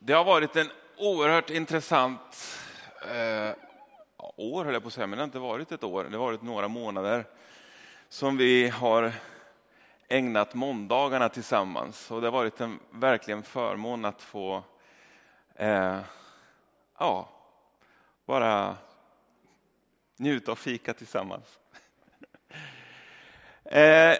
Det 0.00 0.12
har 0.12 0.24
varit 0.24 0.56
en 0.56 0.70
oerhört 0.96 1.50
intressant 1.50 2.58
eh, 3.02 3.54
år, 4.36 4.64
höll 4.64 4.74
jag 4.74 4.82
på 4.82 4.86
att 4.86 4.94
säga, 4.94 5.06
men 5.06 5.16
det 5.16 5.22
har 5.22 5.26
inte 5.26 5.38
varit 5.38 5.72
ett 5.72 5.84
år. 5.84 6.04
Det 6.04 6.16
har 6.16 6.24
varit 6.24 6.42
några 6.42 6.68
månader 6.68 7.24
som 8.08 8.36
vi 8.36 8.68
har 8.68 9.12
ägnat 10.08 10.54
måndagarna 10.54 11.28
tillsammans. 11.28 12.10
Och 12.10 12.20
det 12.20 12.26
har 12.26 12.32
varit 12.32 12.60
en 12.60 12.78
verkligen 12.90 13.42
förmån 13.42 14.04
att 14.04 14.22
få 14.22 14.62
eh, 15.54 16.00
ja, 16.98 17.28
bara 18.26 18.76
njuta 20.16 20.52
och 20.52 20.58
fika 20.58 20.94
tillsammans. 20.94 21.58
eh, 23.64 24.14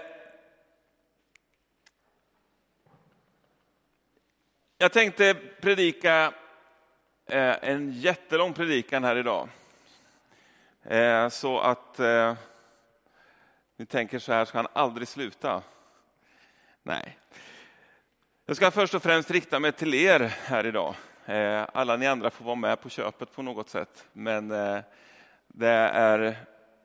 Jag 4.81 4.93
tänkte 4.93 5.35
predika 5.61 6.33
eh, 7.27 7.57
en 7.63 7.93
jättelång 7.93 8.53
predikan 8.53 9.05
här 9.05 9.17
idag. 9.17 9.49
Eh, 10.83 11.29
så 11.29 11.59
att 11.59 12.01
eh, 12.01 12.35
ni 13.77 13.87
tänker 13.87 14.19
så 14.19 14.33
här, 14.33 14.45
ska 14.45 14.59
han 14.59 14.67
aldrig 14.73 15.09
sluta? 15.09 15.63
Nej. 16.83 17.19
Jag 18.47 18.57
ska 18.57 18.71
först 18.71 18.95
och 18.95 19.03
främst 19.03 19.31
rikta 19.31 19.61
mig 19.61 19.73
till 19.73 19.95
er 19.95 20.21
här 20.21 20.67
idag. 20.67 20.95
Alla 21.73 21.97
ni 21.97 22.07
andra 22.07 22.31
får 22.31 22.45
vara 22.45 22.57
med 22.57 22.81
på 22.81 22.89
köpet 22.89 23.33
på 23.33 23.43
något 23.43 23.69
sätt. 23.69 24.07
Men 24.13 24.49
det 25.47 25.69
är 25.93 26.37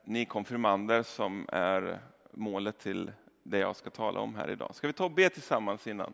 ni 0.04 0.26
konfirmander 0.26 1.04
som 1.04 1.48
är 1.52 1.99
målet 2.32 2.80
till 2.80 3.12
det 3.44 3.57
jag 3.57 3.76
ska 3.76 3.90
tala 3.90 4.20
om 4.20 4.35
här 4.35 4.49
idag. 4.49 4.76
Ska 4.76 4.88
vi 4.88 4.94
ta 4.94 5.05
och 5.05 5.12
be 5.12 5.30
tillsammans 5.30 5.88
innan? 5.88 6.13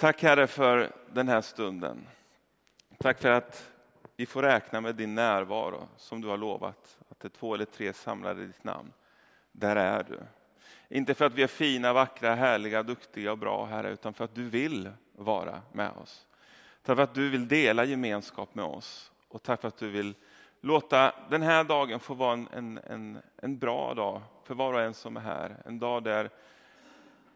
Tack 0.00 0.22
Herre 0.22 0.46
för 0.46 0.92
den 1.12 1.28
här 1.28 1.40
stunden. 1.40 2.06
Tack 2.98 3.18
för 3.18 3.30
att 3.30 3.70
vi 4.16 4.26
får 4.26 4.42
räkna 4.42 4.80
med 4.80 4.94
din 4.94 5.14
närvaro 5.14 5.88
som 5.96 6.20
du 6.20 6.28
har 6.28 6.36
lovat. 6.36 6.98
Att 7.08 7.20
det 7.20 7.28
är 7.28 7.38
två 7.38 7.54
eller 7.54 7.64
tre 7.64 7.92
samlade 7.92 8.42
i 8.42 8.46
ditt 8.46 8.64
namn. 8.64 8.92
Där 9.52 9.76
är 9.76 10.02
du. 10.02 10.20
Inte 10.88 11.14
för 11.14 11.24
att 11.24 11.34
vi 11.34 11.42
är 11.42 11.46
fina, 11.46 11.92
vackra, 11.92 12.34
härliga, 12.34 12.82
duktiga 12.82 13.32
och 13.32 13.38
bra 13.38 13.64
Herre, 13.64 13.90
utan 13.90 14.14
för 14.14 14.24
att 14.24 14.34
du 14.34 14.48
vill 14.48 14.90
vara 15.12 15.62
med 15.72 15.90
oss. 15.90 16.26
Tack 16.82 16.96
för 16.96 17.02
att 17.02 17.14
du 17.14 17.30
vill 17.30 17.48
dela 17.48 17.84
gemenskap 17.84 18.54
med 18.54 18.64
oss 18.64 19.12
och 19.28 19.42
tack 19.42 19.60
för 19.60 19.68
att 19.68 19.78
du 19.78 19.90
vill 19.90 20.14
låta 20.60 21.14
den 21.30 21.42
här 21.42 21.64
dagen 21.64 22.00
få 22.00 22.14
vara 22.14 22.32
en, 22.32 22.48
en, 22.52 22.78
en, 22.78 23.18
en 23.36 23.58
bra 23.58 23.94
dag 23.94 24.22
för 24.44 24.54
var 24.54 24.72
och 24.72 24.80
en 24.80 24.94
som 24.94 25.16
är 25.16 25.20
här. 25.20 25.56
En 25.64 25.78
dag 25.78 26.02
där 26.02 26.30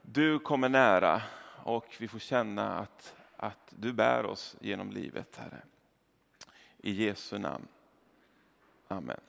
du 0.02 0.38
kommer 0.38 0.68
nära 0.68 1.22
och 1.64 1.96
vi 1.98 2.08
får 2.08 2.18
känna 2.18 2.78
att, 2.78 3.14
att 3.36 3.68
du 3.70 3.92
bär 3.92 4.26
oss 4.26 4.56
genom 4.60 4.90
livet, 4.90 5.36
Herre. 5.36 5.62
I 6.78 7.04
Jesu 7.04 7.38
namn. 7.38 7.66
Amen. 8.88 9.20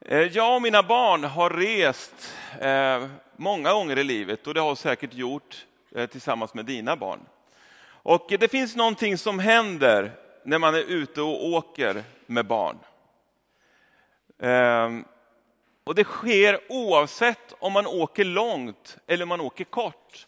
Eh, 0.00 0.18
jag 0.18 0.56
och 0.56 0.62
mina 0.62 0.82
barn 0.82 1.24
har 1.24 1.50
rest 1.50 2.34
eh, 2.60 3.08
många 3.36 3.72
gånger 3.72 3.98
i 3.98 4.04
livet 4.04 4.46
och 4.46 4.54
det 4.54 4.60
har 4.60 4.74
säkert 4.74 5.14
gjort 5.14 5.66
eh, 5.90 6.06
tillsammans 6.06 6.54
med 6.54 6.64
dina 6.64 6.96
barn. 6.96 7.20
Och 7.84 8.26
det 8.28 8.50
finns 8.50 8.76
någonting 8.76 9.18
som 9.18 9.38
händer 9.38 10.12
när 10.44 10.58
man 10.58 10.74
är 10.74 10.90
ute 10.90 11.22
och 11.22 11.46
åker 11.46 12.04
med 12.26 12.46
barn. 12.46 12.78
Och 15.88 15.94
det 15.94 16.04
sker 16.04 16.60
oavsett 16.68 17.54
om 17.58 17.72
man 17.72 17.86
åker 17.86 18.24
långt 18.24 18.98
eller 19.06 19.26
man 19.26 19.40
åker 19.40 19.64
kort. 19.64 20.26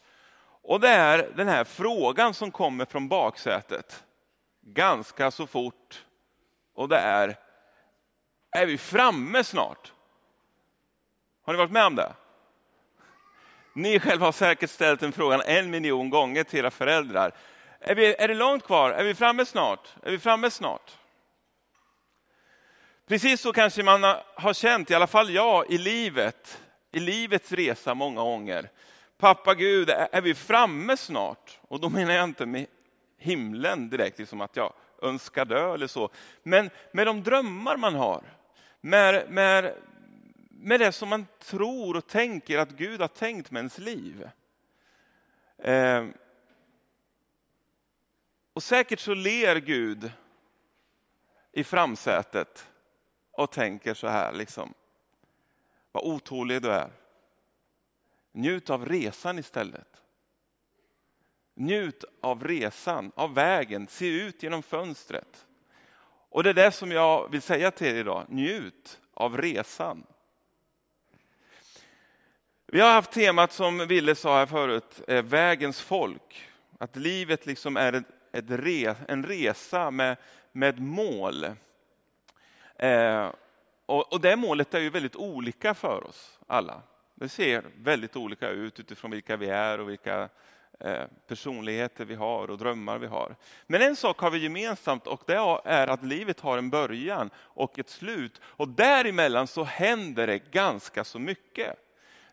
Och 0.63 0.81
det 0.81 0.89
är 0.89 1.31
den 1.37 1.49
här 1.49 1.65
frågan 1.65 2.35
som 2.35 2.51
kommer 2.51 2.85
från 2.85 3.09
baksätet 3.09 4.05
ganska 4.63 5.31
så 5.31 5.47
fort. 5.47 6.05
Och 6.75 6.89
det 6.89 6.97
är, 6.97 7.37
är 8.51 8.67
vi 8.67 8.79
framme 8.79 9.45
snart? 9.45 9.93
Har 11.43 11.53
ni 11.53 11.59
varit 11.59 11.73
med 11.73 11.87
om 11.87 11.95
det? 11.95 12.13
Ni 13.73 14.01
själva 14.01 14.27
har 14.27 14.33
säkert 14.33 14.71
ställt 14.71 15.01
den 15.01 15.13
frågan 15.13 15.43
en 15.45 15.71
miljon 15.71 16.11
gånger 16.11 16.45
till 16.45 16.59
era 16.59 16.71
föräldrar. 16.71 17.35
Är, 17.81 17.95
vi, 17.95 18.15
är 18.15 18.29
det 18.29 18.35
långt 18.35 18.65
kvar? 18.65 18.91
Är 18.91 19.05
vi 19.05 19.15
framme 19.15 19.47
snart? 19.47 19.89
Är 20.03 20.11
vi 20.11 20.19
framme 20.19 20.51
snart? 20.51 20.99
Precis 23.11 23.41
så 23.41 23.53
kanske 23.53 23.83
man 23.83 24.03
har 24.35 24.53
känt, 24.53 24.91
i 24.91 24.95
alla 24.95 25.07
fall 25.07 25.31
jag, 25.31 25.71
i 25.71 25.79
livet, 25.79 26.63
i 26.93 27.01
livets 27.01 27.53
resa 27.53 27.95
många 27.95 28.23
gånger. 28.23 28.71
Pappa 29.19 29.55
Gud, 29.55 29.91
är 29.91 30.21
vi 30.21 30.35
framme 30.35 30.97
snart? 30.97 31.59
Och 31.63 31.81
då 31.81 31.89
menar 31.89 32.15
jag 32.15 32.25
inte 32.25 32.47
med 32.47 32.67
himlen 33.19 33.91
direkt, 33.91 34.19
liksom 34.19 34.41
att 34.41 34.57
jag 34.57 34.73
önskar 35.03 35.45
dö 35.45 35.75
eller 35.75 35.87
så. 35.87 36.11
Men 36.43 36.71
med 36.93 37.07
de 37.07 37.23
drömmar 37.23 37.77
man 37.77 37.95
har, 37.95 38.23
med, 38.81 39.31
med, 39.31 39.75
med 40.51 40.81
det 40.81 40.93
som 40.93 41.09
man 41.09 41.27
tror 41.39 41.97
och 41.97 42.07
tänker 42.07 42.59
att 42.59 42.71
Gud 42.71 43.01
har 43.01 43.09
tänkt 43.09 43.51
med 43.51 43.61
ens 43.61 43.79
liv. 43.79 44.29
Eh, 45.59 46.07
och 48.53 48.63
säkert 48.63 49.01
så 49.01 49.15
ler 49.15 49.57
Gud 49.57 50.13
i 51.53 51.65
framsätet 51.65 52.70
och 53.33 53.53
tänker 53.53 53.95
så 53.95 54.09
här, 54.09 54.33
liksom, 54.33 54.75
vad 55.93 56.05
otålig 56.05 56.63
du 56.63 56.71
är. 56.71 56.91
Njut 58.33 58.71
av 58.71 58.87
resan 58.87 59.39
istället. 59.39 60.03
Njut 61.55 62.05
av 62.21 62.45
resan, 62.45 63.13
av 63.15 63.35
vägen, 63.35 63.87
se 63.89 64.07
ut 64.07 64.43
genom 64.43 64.63
fönstret. 64.63 65.47
Och 66.31 66.43
det 66.43 66.51
är 66.51 66.55
det 66.55 66.73
som 66.73 66.93
jag 66.93 67.31
vill 67.31 67.43
säga 67.43 67.71
till 67.71 67.87
er 67.87 67.95
idag, 67.95 68.25
njut 68.29 69.01
av 69.15 69.37
resan. 69.37 70.07
Vi 72.67 72.81
har 72.81 72.93
haft 72.93 73.13
temat 73.13 73.53
som 73.53 73.79
Ville 73.79 74.15
sa 74.15 74.39
här 74.39 74.47
förut, 74.47 75.01
eh, 75.09 75.23
vägens 75.23 75.81
folk. 75.81 76.49
Att 76.79 76.97
livet 76.97 77.47
liksom 77.47 77.77
är 77.77 77.93
ett, 77.93 78.07
ett 78.33 78.45
re, 78.49 78.95
en 79.09 79.25
resa 79.25 79.91
med, 79.91 80.17
med 80.53 80.81
mål. 80.81 81.47
Eh, 82.81 83.33
och, 83.87 84.13
och 84.13 84.21
det 84.21 84.37
målet 84.37 84.75
är 84.75 84.81
ju 84.81 84.91
väldigt 84.91 85.17
olika 85.17 85.75
för 85.75 86.07
oss 86.07 86.39
alla. 86.47 86.83
Det 87.15 87.29
ser 87.29 87.65
väldigt 87.77 88.17
olika 88.17 88.49
ut 88.49 88.81
utifrån 88.81 89.11
vilka 89.11 89.37
vi 89.37 89.49
är 89.49 89.81
och 89.81 89.89
vilka 89.89 90.29
eh, 90.81 91.05
personligheter 91.27 92.05
vi 92.05 92.15
har 92.15 92.51
och 92.51 92.59
drömmar 92.59 92.99
vi 92.99 93.07
har. 93.07 93.37
Men 93.67 93.83
en 93.83 93.97
sak 93.97 94.19
har 94.19 94.31
vi 94.31 94.39
gemensamt 94.39 95.07
och 95.07 95.23
det 95.27 95.61
är 95.65 95.87
att 95.89 96.05
livet 96.05 96.41
har 96.41 96.59
en 96.59 96.71
början 96.71 97.31
och 97.37 97.79
ett 97.79 97.89
slut. 97.89 98.41
Och 98.45 98.69
däremellan 98.69 99.47
så 99.47 99.65
händer 99.65 100.27
det 100.27 100.39
ganska 100.39 101.05
så 101.05 101.19
mycket. 101.19 101.77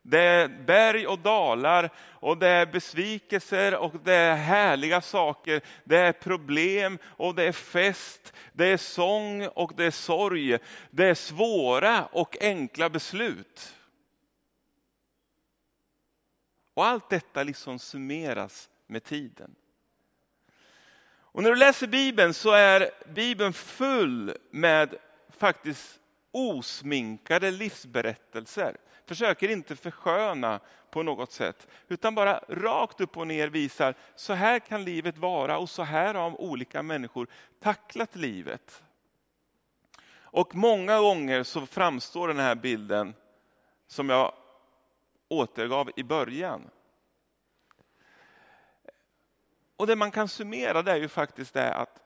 Det 0.10 0.20
är 0.20 0.48
berg 0.48 1.08
och 1.08 1.20
dalar 1.20 1.90
och 2.00 2.38
det 2.38 2.48
är 2.48 2.66
besvikelser 2.66 3.76
och 3.76 3.94
det 4.04 4.14
är 4.14 4.36
härliga 4.36 5.02
saker. 5.02 5.62
Det 5.84 5.98
är 5.98 6.12
problem 6.12 6.98
och 7.06 7.36
det 7.36 7.44
är 7.44 7.52
fest. 7.52 8.34
Det 8.54 8.66
är 8.66 8.78
sång 8.78 9.48
och 9.48 9.72
det 9.76 9.86
är 9.86 9.92
sorg. 9.92 10.58
Det 10.90 11.06
är 11.06 11.14
svåra 11.14 12.06
och 12.06 12.38
enkla 12.42 12.90
beslut. 12.90 13.76
Och 16.74 16.86
allt 16.86 17.10
detta 17.10 17.44
liksom 17.44 17.80
summeras 17.80 18.70
med 18.88 19.04
tiden. 19.04 19.56
Och 21.10 21.44
när 21.44 21.50
du 21.50 21.56
läser 21.56 21.88
Bibeln 21.88 22.34
så 22.34 22.52
är 22.52 22.92
Bibeln 23.14 23.54
full 23.54 24.38
med 24.52 24.96
faktiskt 25.30 26.00
osminkade 26.32 27.52
livsberättelser 27.52 28.78
försöker 29.08 29.50
inte 29.50 29.76
försköna 29.76 30.60
på 30.90 31.04
något 31.04 31.32
sätt, 31.32 31.68
utan 31.88 32.16
bara 32.16 32.40
rakt 32.48 33.02
upp 33.02 33.18
och 33.18 33.28
ner 33.28 33.48
visar, 33.48 33.96
så 34.16 34.34
här 34.34 34.60
kan 34.60 34.84
livet 34.84 35.18
vara 35.18 35.58
och 35.58 35.70
så 35.70 35.84
här 35.84 36.14
har 36.14 36.42
olika 36.42 36.84
människor 36.84 37.28
tacklat 37.60 38.16
livet. 38.16 38.84
Och 40.16 40.56
många 40.56 41.00
gånger 41.00 41.44
så 41.44 41.66
framstår 41.66 42.28
den 42.28 42.40
här 42.40 42.56
bilden 42.56 43.14
som 43.88 44.10
jag 44.10 44.34
återgav 45.28 45.92
i 45.96 46.04
början. 46.04 46.70
Och 49.78 49.88
det 49.88 49.96
man 49.96 50.12
kan 50.12 50.28
summera 50.28 50.82
det 50.82 50.92
är 50.92 50.98
ju 50.98 51.08
faktiskt 51.08 51.54
det 51.54 51.74
att 51.74 52.02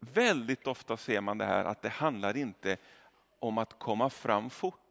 väldigt 0.00 0.66
ofta 0.66 0.96
ser 0.96 1.20
man 1.20 1.38
det 1.38 1.44
här 1.44 1.64
att 1.64 1.82
det 1.82 1.88
handlar 1.88 2.36
inte 2.36 2.76
om 3.38 3.58
att 3.58 3.78
komma 3.78 4.10
fram 4.10 4.50
fort 4.50 4.83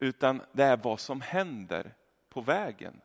utan 0.00 0.42
det 0.52 0.64
är 0.64 0.76
vad 0.76 1.00
som 1.00 1.20
händer 1.20 1.94
på 2.28 2.40
vägen 2.40 3.00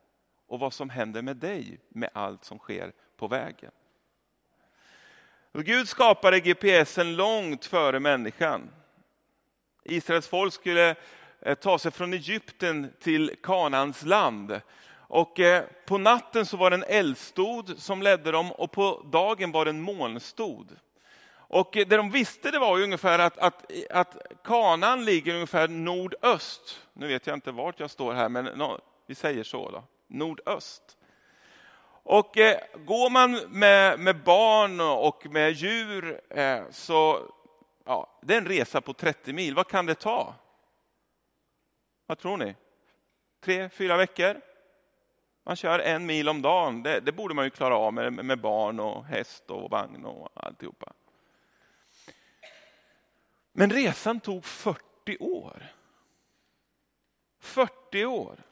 och 0.46 0.58
vad 0.58 0.72
som 0.72 0.90
händer 0.90 1.22
med 1.22 1.36
dig 1.36 1.80
med 1.88 2.10
allt 2.12 2.44
som 2.44 2.58
sker 2.58 2.92
på 3.16 3.28
vägen. 3.28 3.70
Och 5.52 5.64
Gud 5.64 5.88
skapade 5.88 6.40
GPSen 6.40 7.16
långt 7.16 7.64
före 7.64 8.00
människan. 8.00 8.70
Israels 9.84 10.28
folk 10.28 10.52
skulle 10.52 10.96
eh, 11.40 11.54
ta 11.54 11.78
sig 11.78 11.90
från 11.90 12.12
Egypten 12.12 12.92
till 13.00 13.36
Kanans 13.42 14.04
land. 14.04 14.60
Och 15.08 15.40
eh, 15.40 15.64
på 15.86 15.98
natten 15.98 16.46
så 16.46 16.56
var 16.56 16.70
det 16.70 16.76
en 16.76 16.84
eldstod 16.88 17.78
som 17.78 18.02
ledde 18.02 18.30
dem 18.30 18.52
och 18.52 18.72
på 18.72 19.06
dagen 19.12 19.52
var 19.52 19.64
det 19.64 19.70
en 19.70 19.80
molnstod. 19.80 20.76
Och 21.48 21.68
det 21.72 21.84
de 21.84 22.10
visste 22.10 22.50
det 22.50 22.58
var 22.58 22.80
ungefär 22.80 23.18
att, 23.18 23.38
att, 23.38 23.72
att 23.90 24.16
kanan 24.44 25.04
ligger 25.04 25.34
ungefär 25.34 25.68
nordöst. 25.68 26.80
Nu 26.92 27.08
vet 27.08 27.26
jag 27.26 27.36
inte 27.36 27.52
vart 27.52 27.80
jag 27.80 27.90
står 27.90 28.14
här, 28.14 28.28
men 28.28 28.44
no, 28.44 28.80
vi 29.06 29.14
säger 29.14 29.44
så. 29.44 29.70
då. 29.70 29.84
Nordöst. 30.06 30.96
Och 32.08 32.38
eh, 32.38 32.60
går 32.74 33.10
man 33.10 33.32
med, 33.48 34.00
med, 34.00 34.22
barn 34.22 34.80
och 34.80 35.26
med 35.30 35.52
djur 35.52 36.20
eh, 36.30 36.62
så 36.70 37.32
ja, 37.84 38.18
det 38.22 38.34
är 38.34 38.38
en 38.38 38.48
resa 38.48 38.80
på 38.80 38.92
30 38.92 39.32
mil. 39.32 39.54
Vad 39.54 39.68
kan 39.68 39.86
det 39.86 39.94
ta? 39.94 40.34
Vad 42.06 42.18
tror 42.18 42.36
ni? 42.36 42.54
Tre, 43.44 43.68
fyra 43.68 43.96
veckor? 43.96 44.40
Man 45.44 45.56
kör 45.56 45.78
en 45.78 46.06
mil 46.06 46.28
om 46.28 46.42
dagen. 46.42 46.82
Det, 46.82 47.00
det 47.00 47.12
borde 47.12 47.34
man 47.34 47.44
ju 47.44 47.50
klara 47.50 47.76
av 47.76 47.94
med, 47.94 48.12
med 48.12 48.40
barn 48.40 48.80
och 48.80 49.04
häst 49.04 49.50
och 49.50 49.70
vagn 49.70 50.04
och 50.04 50.30
alltihopa. 50.34 50.92
Men 53.58 53.70
resan 53.70 54.20
tog 54.20 54.44
40 54.44 55.16
år. 55.20 55.66
40 57.40 58.04
år. 58.04 58.42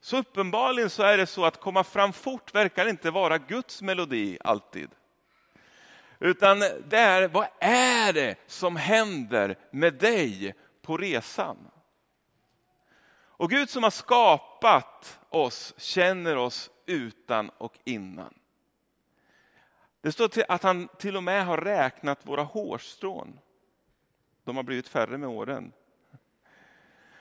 Så 0.00 0.16
uppenbarligen 0.16 0.90
så 0.90 1.02
är 1.02 1.16
det 1.16 1.26
så 1.26 1.44
att 1.44 1.60
komma 1.60 1.84
fram 1.84 2.12
fort 2.12 2.54
verkar 2.54 2.86
inte 2.88 3.10
vara 3.10 3.38
Guds 3.38 3.82
melodi 3.82 4.38
alltid. 4.40 4.90
Utan 6.18 6.58
det 6.60 6.96
är, 6.96 7.28
vad 7.28 7.46
är 7.60 8.12
det 8.12 8.36
som 8.46 8.76
händer 8.76 9.58
med 9.70 9.94
dig 9.94 10.54
på 10.82 10.96
resan? 10.96 11.70
Och 13.10 13.50
Gud 13.50 13.70
som 13.70 13.82
har 13.82 13.90
skapat 13.90 15.18
oss 15.28 15.74
känner 15.76 16.36
oss 16.36 16.70
utan 16.86 17.50
och 17.50 17.78
innan. 17.84 18.34
Det 20.00 20.12
står 20.12 20.30
att 20.48 20.62
han 20.62 20.88
till 20.98 21.16
och 21.16 21.22
med 21.22 21.46
har 21.46 21.58
räknat 21.58 22.26
våra 22.26 22.42
hårstrån. 22.42 23.38
De 24.46 24.56
har 24.56 24.62
blivit 24.62 24.88
färre 24.88 25.18
med 25.18 25.28
åren. 25.28 25.72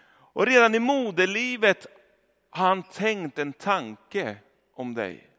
Och 0.08 0.46
redan 0.46 0.76
i 0.76 0.80
moderlivet 0.80 1.88
har 2.50 2.68
han 2.68 2.84
tänkt 2.84 3.40
en 3.40 3.54
tanke 3.54 4.38
om 4.74 4.94
dig. 4.94 5.30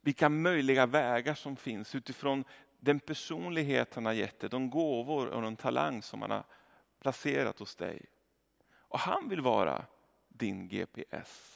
Vilka 0.00 0.28
möjliga 0.28 0.86
vägar 0.86 1.34
som 1.34 1.56
finns 1.56 1.94
utifrån 1.94 2.44
den 2.80 3.00
personlighet 3.00 3.94
han 3.94 4.06
har 4.06 4.12
gett 4.12 4.40
dig, 4.40 4.50
de 4.50 4.70
gåvor 4.70 5.26
och 5.26 5.42
den 5.42 5.56
talang 5.56 6.02
som 6.02 6.22
han 6.22 6.30
har 6.30 6.44
placerat 7.00 7.58
hos 7.58 7.76
dig. 7.76 8.04
Och 8.74 8.98
han 8.98 9.28
vill 9.28 9.40
vara 9.40 9.84
din 10.28 10.68
GPS. 10.68 11.55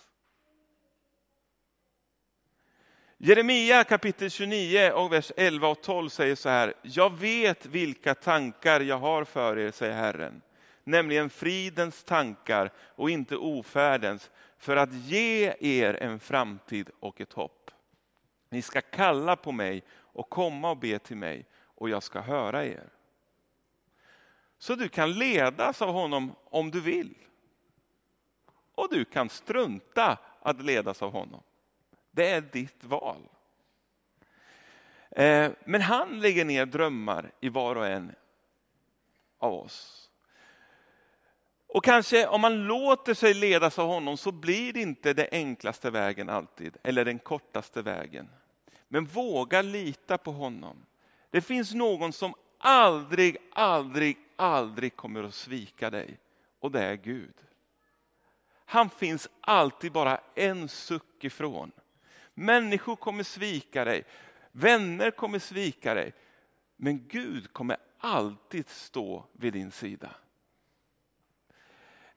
Jeremia 3.22 3.84
kapitel 3.84 4.30
29 4.30 4.92
och 4.92 5.12
vers 5.12 5.32
11 5.36 5.68
och 5.68 5.82
12 5.82 6.08
säger 6.08 6.34
så 6.34 6.48
här. 6.48 6.74
Jag 6.82 7.18
vet 7.18 7.66
vilka 7.66 8.14
tankar 8.14 8.80
jag 8.80 8.98
har 8.98 9.24
för 9.24 9.58
er, 9.58 9.70
säger 9.70 9.94
Herren. 9.94 10.42
Nämligen 10.84 11.30
fridens 11.30 12.04
tankar 12.04 12.72
och 12.78 13.10
inte 13.10 13.36
ofärdens, 13.36 14.30
för 14.58 14.76
att 14.76 14.92
ge 14.92 15.54
er 15.60 15.94
en 15.94 16.20
framtid 16.20 16.90
och 17.00 17.20
ett 17.20 17.32
hopp. 17.32 17.70
Ni 18.50 18.62
ska 18.62 18.80
kalla 18.80 19.36
på 19.36 19.52
mig 19.52 19.84
och 19.92 20.30
komma 20.30 20.70
och 20.70 20.78
be 20.78 20.98
till 20.98 21.16
mig 21.16 21.46
och 21.62 21.88
jag 21.88 22.02
ska 22.02 22.20
höra 22.20 22.66
er. 22.66 22.88
Så 24.58 24.74
du 24.74 24.88
kan 24.88 25.12
ledas 25.12 25.82
av 25.82 25.92
honom 25.92 26.32
om 26.44 26.70
du 26.70 26.80
vill. 26.80 27.14
Och 28.74 28.88
du 28.90 29.04
kan 29.04 29.28
strunta 29.28 30.18
att 30.42 30.62
ledas 30.62 31.02
av 31.02 31.12
honom. 31.12 31.42
Det 32.10 32.28
är 32.28 32.40
ditt 32.40 32.84
val. 32.84 33.28
Eh, 35.10 35.52
men 35.64 35.80
han 35.80 36.20
lägger 36.20 36.44
ner 36.44 36.66
drömmar 36.66 37.32
i 37.40 37.48
var 37.48 37.76
och 37.76 37.86
en 37.86 38.12
av 39.38 39.54
oss. 39.54 40.10
Och 41.66 41.84
kanske 41.84 42.26
om 42.26 42.40
man 42.40 42.64
låter 42.64 43.14
sig 43.14 43.34
ledas 43.34 43.78
av 43.78 43.88
honom 43.88 44.16
så 44.16 44.32
blir 44.32 44.72
det 44.72 44.80
inte 44.80 45.12
den 45.12 45.26
enklaste 45.32 45.90
vägen 45.90 46.28
alltid, 46.28 46.76
eller 46.82 47.04
den 47.04 47.18
kortaste 47.18 47.82
vägen. 47.82 48.28
Men 48.88 49.04
våga 49.04 49.62
lita 49.62 50.18
på 50.18 50.32
honom. 50.32 50.86
Det 51.30 51.40
finns 51.40 51.74
någon 51.74 52.12
som 52.12 52.34
aldrig, 52.58 53.36
aldrig, 53.52 54.18
aldrig 54.36 54.96
kommer 54.96 55.24
att 55.24 55.34
svika 55.34 55.90
dig 55.90 56.18
och 56.60 56.70
det 56.70 56.82
är 56.82 56.94
Gud. 56.94 57.34
Han 58.64 58.90
finns 58.90 59.28
alltid 59.40 59.92
bara 59.92 60.20
en 60.34 60.68
suck 60.68 61.24
ifrån. 61.24 61.72
Människor 62.34 62.96
kommer 62.96 63.22
svika 63.22 63.84
dig, 63.84 64.04
vänner 64.52 65.10
kommer 65.10 65.38
svika 65.38 65.94
dig. 65.94 66.12
Men 66.76 67.08
Gud 67.08 67.52
kommer 67.52 67.76
alltid 67.98 68.68
stå 68.68 69.24
vid 69.32 69.52
din 69.52 69.70
sida. 69.70 70.14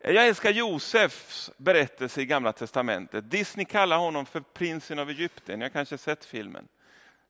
Jag 0.06 0.27
älskar 0.27 0.50
Josefs 0.50 1.51
berättelse 1.57 2.21
i 2.21 2.25
Gamla 2.25 2.54
Testamentet. 2.54 3.31
Disney 3.31 3.65
kallar 3.65 3.98
honom 3.98 4.25
för 4.25 4.42
prinsen 4.42 5.00
av 5.00 5.10
Egypten. 5.10 5.62
Jag 5.62 5.65
har 5.65 5.74
kanske 5.74 5.98
sett 5.98 6.25
filmen. 6.25 6.68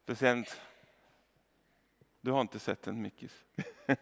Speciellt... 0.03 0.61
Du 2.21 2.31
har 2.31 2.41
inte 2.41 2.59
sett 2.59 2.81
den, 2.81 3.01
Mickis? 3.01 3.45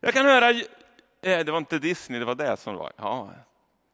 Jag 0.00 0.14
kan 0.14 0.26
höra... 0.26 0.50
Eh, 0.50 1.44
det 1.44 1.50
var 1.50 1.58
inte 1.58 1.78
Disney, 1.78 2.18
det 2.18 2.24
var 2.24 2.34
det 2.34 2.56
som 2.56 2.74
var... 2.74 2.92
Ja, 2.96 3.30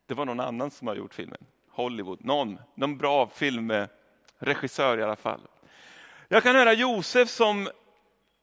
det 0.07 0.15
var 0.15 0.25
någon 0.25 0.41
annan 0.41 0.71
som 0.71 0.89
har 0.89 0.95
gjort 0.95 1.15
filmen. 1.15 1.45
Hollywood, 1.73 2.25
någon, 2.25 2.59
någon 2.75 2.99
bra 2.99 3.29
filmregissör 3.29 4.99
i 4.99 5.03
alla 5.03 5.17
fall. 5.17 5.41
Jag 6.29 6.43
kan 6.43 6.57
höra 6.57 6.73
Josef 6.73 7.29
som, 7.29 7.69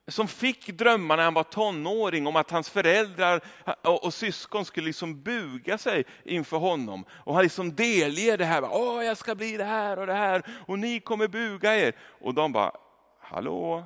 som 0.08 0.28
fick 0.28 0.68
drömmar 0.68 1.18
när 1.18 1.24
han 1.24 1.34
var 1.34 1.44
tonåring 1.44 2.28
om 2.28 2.36
att 2.36 2.52
hans 2.52 2.70
föräldrar 2.70 3.42
och, 3.82 4.04
och 4.04 4.14
syskon 4.14 4.66
skulle 4.66 4.86
liksom 4.86 5.22
buga 5.24 5.78
sig 5.78 6.06
inför 6.24 6.58
honom. 6.58 7.06
Och 7.10 7.34
han 7.34 7.44
liksom 7.44 7.76
delger 7.76 8.38
det 8.38 8.46
här, 8.46 8.64
Åh, 8.72 9.04
jag 9.06 9.18
ska 9.18 9.36
bli 9.36 9.58
det 9.58 9.64
här 9.64 10.00
och 10.00 10.08
det 10.08 10.14
här 10.14 10.44
och 10.68 10.80
ni 10.80 11.00
kommer 11.00 11.28
buga 11.28 11.76
er. 11.76 11.96
Och 12.22 12.34
de 12.34 12.52
bara, 12.52 12.72
hallå? 13.20 13.84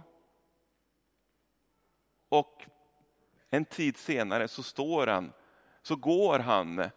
Och 2.30 2.66
en 3.50 3.66
tid 3.66 3.98
senare 3.98 4.48
så 4.48 4.64
står 4.64 5.08
han, 5.08 5.34
så 5.82 5.96
går 5.96 6.40
han 6.40 6.90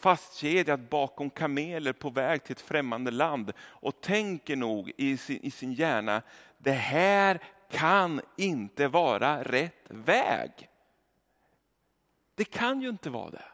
fastkedjad 0.00 0.80
bakom 0.80 1.30
kameler 1.30 1.92
på 1.92 2.10
väg 2.10 2.44
till 2.44 2.52
ett 2.52 2.60
främmande 2.60 3.10
land 3.10 3.52
och 3.60 4.00
tänker 4.00 4.56
nog 4.56 4.92
i 4.96 5.16
sin, 5.16 5.40
i 5.42 5.50
sin 5.50 5.72
hjärna, 5.72 6.22
det 6.58 6.72
här 6.72 7.40
kan 7.70 8.20
inte 8.36 8.88
vara 8.88 9.42
rätt 9.42 9.84
väg. 9.88 10.68
Det 12.34 12.44
kan 12.44 12.82
ju 12.82 12.88
inte 12.88 13.10
vara 13.10 13.30
det. 13.30 13.44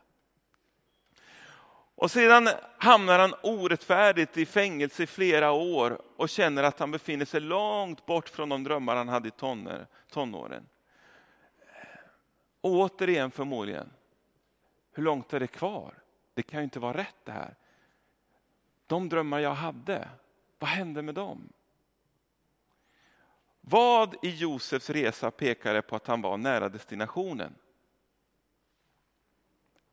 Och 1.95 2.11
sedan 2.11 2.49
hamnar 2.79 3.19
han 3.19 3.35
orättfärdigt 3.43 4.37
i 4.37 4.47
fängelse 4.47 5.03
i 5.03 5.07
flera 5.07 5.53
år 5.53 6.03
och 6.17 6.29
känner 6.29 6.63
att 6.63 6.79
han 6.79 6.91
befinner 6.91 7.25
sig 7.25 7.41
långt 7.41 8.07
bort 8.07 8.29
från 8.29 8.49
de 8.49 8.65
drömmar 8.65 8.97
han 8.97 9.09
hade 9.09 9.29
i 9.29 9.33
tonåren. 10.11 10.69
Och 12.61 12.71
återigen 12.71 13.31
förmodligen, 13.31 13.91
hur 14.93 15.03
långt 15.03 15.33
är 15.33 15.41
det 15.41 15.47
kvar? 15.47 15.95
Det 16.37 16.43
kan 16.43 16.61
ju 16.61 16.65
inte 16.65 16.81
vara 16.81 16.97
rätt 16.97 17.25
det 17.25 17.33
här. 17.33 17.55
De 18.87 19.09
drömmar 19.09 19.39
jag 19.39 19.55
hade, 19.55 20.09
vad 20.59 20.71
hände 20.71 21.03
med 21.03 21.15
dem? 21.15 21.49
Vad 23.61 24.25
i 24.25 24.31
Josefs 24.31 24.91
resa 24.91 25.31
pekade 25.31 25.83
på 25.83 25.97
att 25.97 26.07
han 26.07 26.23
var 26.23 26.37
nära 26.37 26.69
destinationen? 26.69 27.55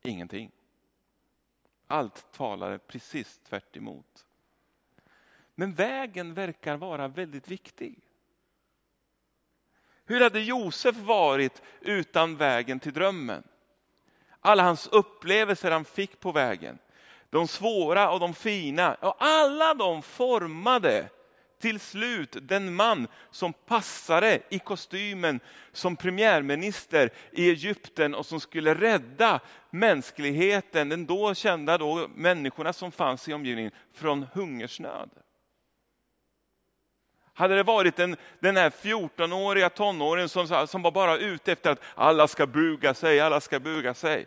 Ingenting. 0.01 0.51
Allt 1.87 2.31
talade 2.31 2.79
precis 2.79 3.39
tvärt 3.39 3.77
emot. 3.77 4.25
Men 5.55 5.73
vägen 5.73 6.33
verkar 6.33 6.77
vara 6.77 7.07
väldigt 7.07 7.47
viktig. 7.47 7.99
Hur 10.05 10.21
hade 10.21 10.39
Josef 10.39 10.95
varit 10.95 11.61
utan 11.81 12.37
vägen 12.37 12.79
till 12.79 12.93
drömmen? 12.93 13.43
Alla 14.43 14.63
hans 14.63 14.87
upplevelser 14.87 15.71
han 15.71 15.85
fick 15.85 16.19
på 16.19 16.31
vägen. 16.31 16.77
De 17.29 17.47
svåra 17.47 18.11
och 18.11 18.19
de 18.19 18.33
fina. 18.33 18.93
Och 18.93 19.15
alla 19.19 19.73
de 19.73 20.01
formade 20.01 21.09
till 21.59 21.79
slut 21.79 22.37
den 22.41 22.75
man 22.75 23.07
som 23.31 23.53
passade 23.53 24.39
i 24.49 24.59
kostymen 24.59 25.39
som 25.71 25.95
premiärminister 25.95 27.09
i 27.31 27.49
Egypten 27.49 28.15
och 28.15 28.25
som 28.25 28.39
skulle 28.39 28.73
rädda 28.75 29.39
mänskligheten, 29.69 30.89
den 30.89 31.05
då 31.05 31.33
kända 31.33 31.77
då 31.77 32.07
människorna 32.15 32.73
som 32.73 32.91
fanns 32.91 33.27
i 33.27 33.33
omgivningen, 33.33 33.71
från 33.93 34.25
hungersnöd. 34.33 35.09
Hade 37.33 37.55
det 37.55 37.63
varit 37.63 37.95
den, 37.95 38.15
den 38.39 38.57
här 38.57 38.69
14-åriga 38.69 39.69
tonåringen 39.69 40.29
som, 40.29 40.67
som 40.67 40.81
var 40.81 40.91
bara 40.91 41.17
ute 41.17 41.51
efter 41.51 41.71
att 41.71 41.81
alla 41.95 42.27
ska 42.27 42.47
buga 42.47 42.93
sig, 42.93 43.19
alla 43.19 43.41
ska 43.41 43.59
buga 43.59 43.93
sig. 43.93 44.25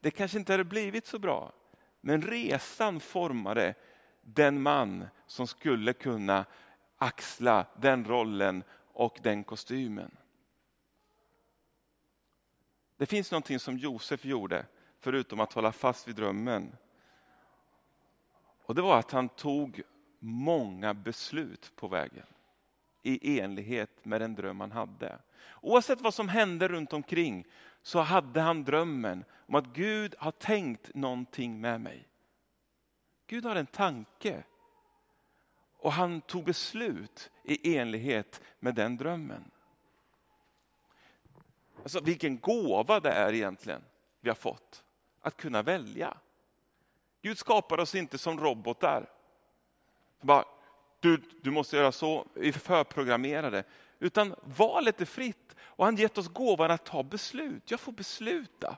Det 0.00 0.10
kanske 0.10 0.38
inte 0.38 0.52
hade 0.52 0.64
blivit 0.64 1.06
så 1.06 1.18
bra. 1.18 1.52
Men 2.00 2.22
resan 2.22 3.00
formade 3.00 3.74
den 4.22 4.62
man 4.62 5.06
som 5.26 5.46
skulle 5.46 5.92
kunna 5.92 6.44
axla 6.98 7.66
den 7.76 8.04
rollen 8.04 8.62
och 8.92 9.18
den 9.22 9.44
kostymen. 9.44 10.16
Det 12.96 13.06
finns 13.06 13.30
någonting 13.30 13.58
som 13.58 13.78
Josef 13.78 14.24
gjorde, 14.24 14.66
förutom 15.00 15.40
att 15.40 15.52
hålla 15.52 15.72
fast 15.72 16.08
vid 16.08 16.16
drömmen. 16.16 16.76
Och 18.64 18.74
Det 18.74 18.82
var 18.82 18.98
att 18.98 19.10
han 19.10 19.28
tog 19.28 19.82
många 20.18 20.94
beslut 20.94 21.72
på 21.76 21.88
vägen 21.88 22.26
i 23.08 23.40
enlighet 23.40 24.04
med 24.04 24.20
den 24.20 24.34
dröm 24.34 24.60
han 24.60 24.72
hade. 24.72 25.18
Oavsett 25.60 26.00
vad 26.00 26.14
som 26.14 26.28
hände 26.28 26.68
runt 26.68 26.92
omkring 26.92 27.46
så 27.82 28.00
hade 28.00 28.40
han 28.40 28.64
drömmen 28.64 29.24
om 29.46 29.54
att 29.54 29.66
Gud 29.66 30.14
har 30.18 30.30
tänkt 30.30 30.94
någonting 30.94 31.60
med 31.60 31.80
mig. 31.80 32.08
Gud 33.26 33.44
har 33.44 33.56
en 33.56 33.66
tanke. 33.66 34.42
Och 35.78 35.92
han 35.92 36.20
tog 36.20 36.44
beslut 36.44 37.30
i 37.44 37.76
enlighet 37.76 38.40
med 38.58 38.74
den 38.74 38.96
drömmen. 38.96 39.50
Alltså 41.82 42.00
vilken 42.00 42.38
gåva 42.38 43.00
det 43.00 43.10
är 43.10 43.32
egentligen 43.32 43.82
vi 44.20 44.30
har 44.30 44.34
fått, 44.34 44.84
att 45.20 45.36
kunna 45.36 45.62
välja. 45.62 46.16
Gud 47.22 47.38
skapar 47.38 47.80
oss 47.80 47.94
inte 47.94 48.18
som 48.18 48.40
robotar. 48.40 49.10
Bara, 50.20 50.44
du, 51.00 51.22
du 51.42 51.50
måste 51.50 51.76
göra 51.76 51.92
så, 51.92 52.26
vi 52.34 52.48
är 52.48 52.52
förprogrammerade. 52.52 53.64
Utan 53.98 54.34
valet 54.42 55.00
är 55.00 55.04
fritt 55.04 55.56
och 55.60 55.84
han 55.84 55.96
gett 55.96 56.18
oss 56.18 56.28
gåvan 56.28 56.70
att 56.70 56.84
ta 56.84 57.02
beslut. 57.02 57.70
Jag 57.70 57.80
får 57.80 57.92
besluta. 57.92 58.76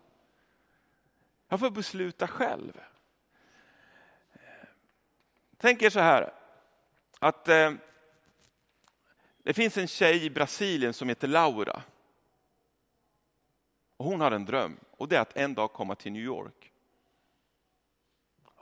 Jag 1.48 1.60
får 1.60 1.70
besluta 1.70 2.28
själv. 2.28 2.80
Tänk 5.56 5.82
er 5.82 5.90
så 5.90 6.00
här, 6.00 6.32
att 7.18 7.48
eh, 7.48 7.72
det 9.42 9.54
finns 9.54 9.76
en 9.76 9.88
tjej 9.88 10.24
i 10.24 10.30
Brasilien 10.30 10.92
som 10.92 11.08
heter 11.08 11.28
Laura. 11.28 11.82
Och 13.96 14.04
hon 14.04 14.20
har 14.20 14.30
en 14.30 14.44
dröm 14.44 14.76
och 14.90 15.08
det 15.08 15.16
är 15.16 15.20
att 15.20 15.36
en 15.36 15.54
dag 15.54 15.72
komma 15.72 15.94
till 15.94 16.12
New 16.12 16.22
York. 16.22 16.69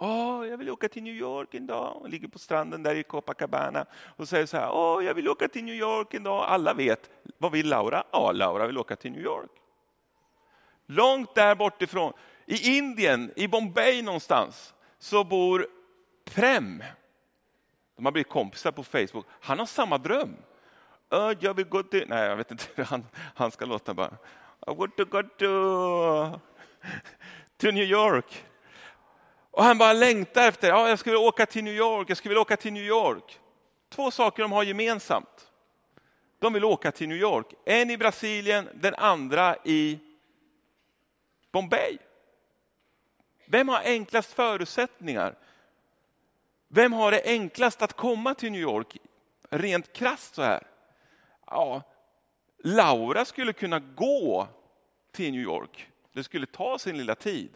Åh, 0.00 0.47
jag 0.47 0.59
vill 0.59 0.71
åka 0.71 0.88
till 0.88 1.02
New 1.02 1.14
York 1.14 1.55
en 1.55 1.67
dag. 1.67 1.93
Hon 2.00 2.11
ligger 2.11 2.28
på 2.28 2.38
stranden 2.38 2.83
där 2.83 2.95
i 2.95 3.02
Copacabana 3.02 3.87
och 4.17 4.28
säger 4.28 4.47
så 4.47 4.57
här. 4.57 4.71
Åh, 4.73 5.05
jag 5.05 5.14
vill 5.14 5.28
åka 5.28 5.49
till 5.49 5.64
New 5.64 5.75
York 5.75 6.14
en 6.14 6.23
dag. 6.23 6.45
Alla 6.49 6.75
vet. 6.75 7.11
Vad 7.38 7.52
vill 7.52 7.69
Laura? 7.69 8.05
Ja, 8.11 8.33
Laura 8.33 8.67
vill 8.67 8.78
åka 8.78 8.97
till 8.97 9.12
New 9.12 9.23
York. 9.23 9.50
Långt 10.87 11.35
där 11.35 11.55
bortifrån, 11.55 12.12
i 12.47 12.76
Indien, 12.76 13.33
i 13.37 13.49
Bombay 13.49 14.02
någonstans, 14.02 14.75
så 14.99 15.25
bor 15.25 15.67
Prem. 16.25 16.83
De 17.97 18.05
har 18.05 18.12
blivit 18.12 18.28
kompisar 18.28 18.73
på 18.73 18.85
Facebook. 18.85 19.26
Han 19.40 19.59
har 19.59 19.67
samma 19.67 19.99
dröm. 19.99 20.37
Jag 21.40 21.55
vill 21.55 21.69
gå 21.69 21.83
till... 21.83 22.05
Nej, 22.09 22.28
jag 22.28 22.37
vet 22.37 22.50
inte 22.50 22.64
hur 22.75 22.85
han, 22.85 23.07
han 23.35 23.50
ska 23.50 23.64
låta 23.64 23.95
bara. 23.95 24.17
I 24.67 24.75
want 24.75 24.97
to 24.97 25.05
go 25.05 25.23
to, 25.23 26.40
to 27.57 27.71
New 27.71 27.85
York. 27.85 28.45
Och 29.59 29.65
han 29.65 29.79
bara 29.79 29.93
längtar 29.93 30.49
efter, 30.49 30.69
ja, 30.69 30.88
jag 30.88 30.99
skulle 30.99 31.12
vilja 31.12 31.29
åka 31.29 31.47
till 31.47 31.65
New 31.65 31.75
York, 31.75 32.11
jag 32.11 32.17
skulle 32.17 32.31
vilja 32.31 32.43
åka 32.43 32.57
till 32.57 32.73
New 32.73 32.85
York. 32.85 33.41
Två 33.88 34.11
saker 34.11 34.43
de 34.43 34.53
har 34.53 34.62
gemensamt. 34.62 35.50
De 36.38 36.53
vill 36.53 36.65
åka 36.65 36.93
till 36.93 37.09
New 37.09 37.19
York. 37.19 37.55
En 37.65 37.91
i 37.91 37.97
Brasilien, 37.97 38.69
den 38.75 38.95
andra 38.95 39.57
i 39.65 39.99
Bombay. 41.53 41.99
Vem 43.47 43.69
har 43.69 43.81
enklast 43.85 44.33
förutsättningar? 44.33 45.35
Vem 46.69 46.93
har 46.93 47.11
det 47.11 47.23
enklast 47.25 47.83
att 47.83 47.93
komma 47.93 48.35
till 48.35 48.53
New 48.53 48.61
York? 48.61 48.97
Rent 49.50 49.93
krasst 49.93 50.35
så 50.35 50.43
här. 50.43 50.67
Ja, 51.47 51.83
Laura 52.65 53.25
skulle 53.25 53.53
kunna 53.53 53.79
gå 53.79 54.49
till 55.12 55.33
New 55.33 55.43
York. 55.43 55.88
Det 56.12 56.25
skulle 56.25 56.47
ta 56.47 56.79
sin 56.79 56.99
lilla 56.99 57.15
tid. 57.15 57.50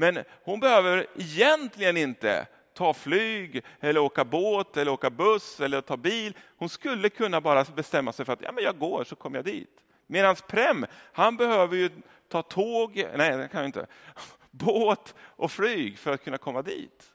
Men 0.00 0.24
hon 0.44 0.60
behöver 0.60 1.06
egentligen 1.16 1.96
inte 1.96 2.46
ta 2.74 2.94
flyg, 2.94 3.64
eller 3.80 4.00
åka 4.00 4.24
båt, 4.24 4.76
eller 4.76 4.92
åka 4.92 5.10
buss 5.10 5.60
eller 5.60 5.80
ta 5.80 5.96
bil. 5.96 6.36
Hon 6.56 6.68
skulle 6.68 7.08
kunna 7.08 7.40
bara 7.40 7.64
bestämma 7.64 8.12
sig 8.12 8.24
för 8.24 8.32
att 8.32 8.42
ja, 8.42 8.52
men 8.52 8.64
jag 8.64 8.78
går 8.78 9.04
så 9.04 9.16
kommer 9.16 9.38
jag 9.38 9.44
dit. 9.44 9.80
Medan 10.06 10.36
Prem, 10.48 10.86
han 11.12 11.36
behöver 11.36 11.76
ju 11.76 11.90
ta 12.28 12.42
tåg, 12.42 13.06
nej 13.16 13.36
det 13.36 13.48
kan 13.48 13.60
jag 13.60 13.68
inte, 13.68 13.86
båt 14.50 15.14
och 15.20 15.52
flyg 15.52 15.98
för 15.98 16.12
att 16.12 16.24
kunna 16.24 16.38
komma 16.38 16.62
dit. 16.62 17.14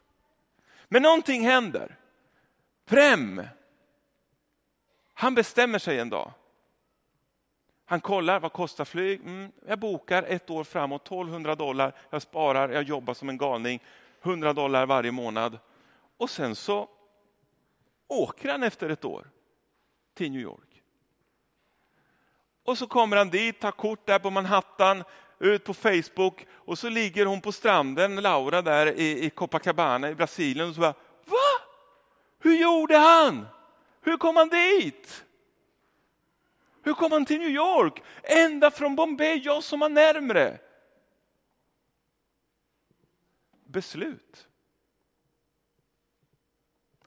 Men 0.88 1.02
någonting 1.02 1.44
händer. 1.44 1.98
Prem, 2.86 3.42
han 5.14 5.34
bestämmer 5.34 5.78
sig 5.78 5.98
en 5.98 6.10
dag. 6.10 6.32
Han 7.86 8.00
kollar, 8.00 8.40
vad 8.40 8.52
kostar 8.52 8.84
flyg? 8.84 9.20
Mm, 9.20 9.52
jag 9.66 9.78
bokar 9.78 10.22
ett 10.22 10.50
år 10.50 10.64
framåt, 10.64 11.02
1200 11.06 11.54
dollar. 11.54 11.94
Jag 12.10 12.22
sparar, 12.22 12.68
jag 12.68 12.82
jobbar 12.82 13.14
som 13.14 13.28
en 13.28 13.38
galning. 13.38 13.80
100 14.22 14.52
dollar 14.52 14.86
varje 14.86 15.10
månad. 15.10 15.58
Och 16.16 16.30
sen 16.30 16.56
så 16.56 16.88
åker 18.08 18.48
han 18.48 18.62
efter 18.62 18.90
ett 18.90 19.04
år 19.04 19.30
till 20.14 20.32
New 20.32 20.40
York. 20.40 20.82
Och 22.64 22.78
så 22.78 22.86
kommer 22.86 23.16
han 23.16 23.30
dit, 23.30 23.60
tar 23.60 23.70
kort 23.70 24.06
där 24.06 24.18
på 24.18 24.30
Manhattan, 24.30 25.04
ut 25.38 25.64
på 25.64 25.74
Facebook 25.74 26.46
och 26.52 26.78
så 26.78 26.88
ligger 26.88 27.26
hon 27.26 27.40
på 27.40 27.52
stranden, 27.52 28.16
Laura 28.16 28.62
där 28.62 28.86
i, 28.86 29.24
i 29.24 29.30
Copacabana 29.30 30.10
i 30.10 30.14
Brasilien 30.14 30.68
och 30.68 30.74
så 30.74 30.80
bara, 30.80 30.94
va? 31.24 31.64
Hur 32.38 32.56
gjorde 32.56 32.96
han? 32.96 33.46
Hur 34.00 34.16
kom 34.16 34.36
han 34.36 34.48
dit? 34.48 35.24
Hur 36.84 36.94
kom 36.94 37.12
han 37.12 37.24
till 37.24 37.38
New 37.38 37.50
York? 37.50 38.02
Ända 38.22 38.70
från 38.70 38.96
Bombay, 38.96 39.38
jag 39.38 39.64
som 39.64 39.80
var 39.80 39.88
närmre. 39.88 40.58
Beslut. 43.64 44.48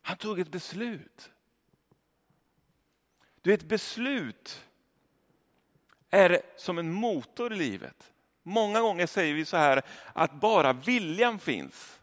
Han 0.02 0.18
tog 0.18 0.40
ett 0.40 0.52
beslut. 0.52 1.32
Du, 3.42 3.54
ett 3.54 3.64
beslut 3.64 4.66
är 6.10 6.42
som 6.56 6.78
en 6.78 6.92
motor 6.92 7.54
i 7.54 7.56
livet. 7.56 8.14
Många 8.44 8.82
gånger 8.82 9.08
säger 9.08 9.34
vi 9.34 9.46
så 9.46 9.58
här 9.58 9.82
att 10.14 10.34
bara 10.34 10.74
viljan 10.74 11.40
finns. 11.40 12.00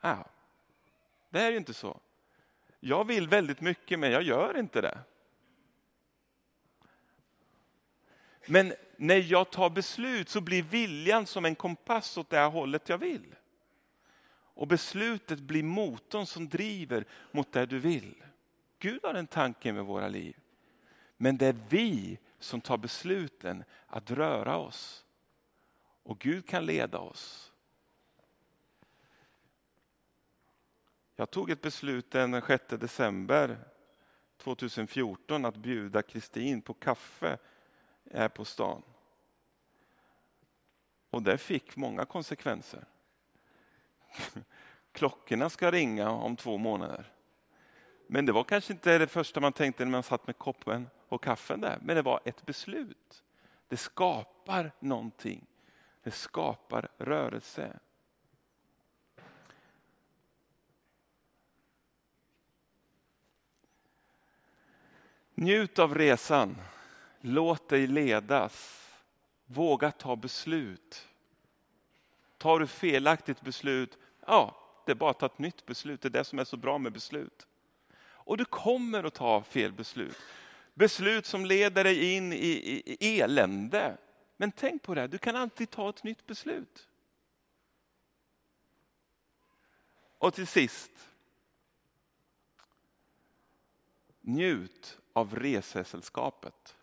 Ja, 0.00 0.28
det 1.30 1.40
är 1.40 1.50
ju 1.50 1.56
inte 1.56 1.74
så. 1.74 2.00
Jag 2.80 3.06
vill 3.06 3.28
väldigt 3.28 3.60
mycket 3.60 3.98
men 3.98 4.10
jag 4.10 4.22
gör 4.22 4.58
inte 4.58 4.80
det. 4.80 4.98
Men 8.46 8.74
när 8.96 9.16
jag 9.16 9.50
tar 9.50 9.70
beslut 9.70 10.28
så 10.28 10.40
blir 10.40 10.62
viljan 10.62 11.26
som 11.26 11.44
en 11.44 11.54
kompass 11.54 12.16
åt 12.16 12.30
det 12.30 12.36
här 12.36 12.50
hållet 12.50 12.88
jag 12.88 12.98
vill. 12.98 13.34
Och 14.56 14.66
beslutet 14.66 15.40
blir 15.40 15.62
motorn 15.62 16.26
som 16.26 16.48
driver 16.48 17.04
mot 17.32 17.52
det 17.52 17.66
du 17.66 17.78
vill. 17.78 18.24
Gud 18.78 19.00
har 19.02 19.14
en 19.14 19.26
tanke 19.26 19.72
med 19.72 19.84
våra 19.84 20.08
liv. 20.08 20.36
Men 21.16 21.36
det 21.36 21.46
är 21.46 21.56
vi 21.68 22.18
som 22.38 22.60
tar 22.60 22.76
besluten 22.76 23.64
att 23.86 24.10
röra 24.10 24.56
oss. 24.56 25.04
Och 26.02 26.18
Gud 26.18 26.48
kan 26.48 26.66
leda 26.66 26.98
oss. 26.98 27.52
Jag 31.16 31.30
tog 31.30 31.50
ett 31.50 31.60
beslut 31.60 32.10
den 32.10 32.42
6 32.42 32.64
december 32.68 33.58
2014 34.36 35.44
att 35.44 35.56
bjuda 35.56 36.02
Kristin 36.02 36.62
på 36.62 36.74
kaffe 36.74 37.38
är 38.14 38.28
på 38.28 38.44
stan. 38.44 38.82
Och 41.10 41.22
det 41.22 41.38
fick 41.38 41.76
många 41.76 42.04
konsekvenser. 42.04 42.84
Klockorna 44.92 45.50
ska 45.50 45.70
ringa 45.70 46.10
om 46.10 46.36
två 46.36 46.58
månader. 46.58 47.12
Men 48.06 48.26
det 48.26 48.32
var 48.32 48.44
kanske 48.44 48.72
inte 48.72 48.98
det 48.98 49.06
första 49.06 49.40
man 49.40 49.52
tänkte 49.52 49.84
när 49.84 49.92
man 49.92 50.02
satt 50.02 50.26
med 50.26 50.38
koppen 50.38 50.90
och 51.08 51.22
kaffen 51.22 51.60
där. 51.60 51.78
Men 51.82 51.96
det 51.96 52.02
var 52.02 52.20
ett 52.24 52.46
beslut. 52.46 53.24
Det 53.68 53.76
skapar 53.76 54.72
någonting. 54.80 55.46
Det 56.02 56.10
skapar 56.10 56.88
rörelse. 56.98 57.78
Njut 65.34 65.78
av 65.78 65.94
resan. 65.94 66.56
Låt 67.26 67.68
dig 67.68 67.86
ledas. 67.86 68.88
Våga 69.46 69.90
ta 69.90 70.16
beslut. 70.16 71.08
Tar 72.38 72.58
du 72.58 72.66
felaktigt 72.66 73.40
beslut, 73.40 73.98
ja, 74.26 74.56
det 74.86 74.92
är 74.92 74.96
bara 74.96 75.10
att 75.10 75.18
ta 75.18 75.26
ett 75.26 75.38
nytt 75.38 75.66
beslut. 75.66 76.02
Det 76.02 76.08
är 76.08 76.10
det 76.10 76.24
som 76.24 76.38
är 76.38 76.44
så 76.44 76.56
bra 76.56 76.78
med 76.78 76.92
beslut. 76.92 77.46
Och 77.96 78.36
du 78.36 78.44
kommer 78.44 79.04
att 79.04 79.14
ta 79.14 79.42
fel 79.42 79.72
beslut. 79.72 80.16
Beslut 80.74 81.26
som 81.26 81.46
leder 81.46 81.84
dig 81.84 82.14
in 82.14 82.32
i, 82.32 82.36
i, 82.36 82.96
i 83.00 83.20
elände. 83.20 83.96
Men 84.36 84.52
tänk 84.52 84.82
på 84.82 84.94
det, 84.94 85.06
du 85.06 85.18
kan 85.18 85.36
alltid 85.36 85.70
ta 85.70 85.90
ett 85.90 86.04
nytt 86.04 86.26
beslut. 86.26 86.88
Och 90.18 90.34
till 90.34 90.46
sist. 90.46 91.08
Njut 94.20 94.98
av 95.12 95.34
resesällskapet. 95.34 96.76